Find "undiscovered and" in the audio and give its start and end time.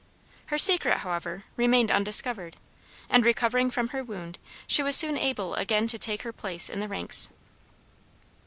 1.91-3.23